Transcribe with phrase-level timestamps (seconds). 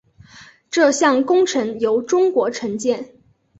[0.71, 3.07] 这项工程由中国承建。